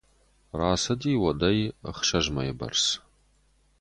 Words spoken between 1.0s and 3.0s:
уӕдӕй ӕхсӕз мӕйы бӕрц.